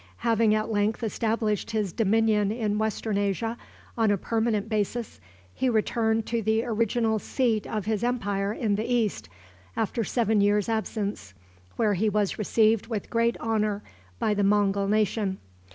[0.25, 3.55] Having at length established his dominion in Western Asia
[3.95, 5.21] on a permanent basis,
[5.53, 9.29] he returned to the original seat of his empire in the East,
[9.77, 11.35] after seven years' absence,
[11.75, 13.83] where he was received with great honor
[14.17, 15.37] by the Mongul nation.